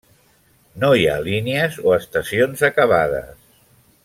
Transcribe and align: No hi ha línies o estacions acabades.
No 0.83 0.89
hi 0.99 1.05
ha 1.11 1.17
línies 1.27 1.77
o 1.91 1.95
estacions 1.99 2.65
acabades. 2.71 3.47